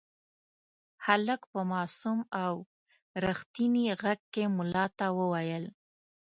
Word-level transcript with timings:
هلک 1.05 1.41
په 1.51 1.59
معصوم 1.71 2.19
او 2.43 2.53
رښتیني 3.25 3.85
غږ 4.01 4.19
کې 4.33 4.43
ملا 4.57 4.85
ته 4.97 5.05
وویل. 5.17 5.65